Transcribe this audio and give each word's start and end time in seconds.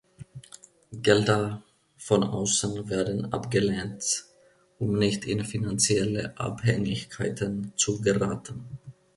Gelder 1.03 1.61
von 1.95 2.23
außen 2.23 2.89
werden 2.89 3.31
abgelehnt, 3.31 4.25
um 4.79 4.93
nicht 4.97 5.25
in 5.25 5.45
finanzielle 5.45 6.35
Abhängigkeiten 6.39 7.73
zu 7.77 8.01
geraten. 8.01 8.65